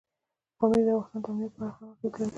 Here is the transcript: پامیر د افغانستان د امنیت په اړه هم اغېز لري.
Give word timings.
پامیر 0.57 0.81
د 0.87 0.89
افغانستان 0.91 1.21
د 1.23 1.27
امنیت 1.31 1.53
په 1.57 1.61
اړه 1.65 1.71
هم 1.77 1.87
اغېز 2.05 2.13
لري. 2.21 2.29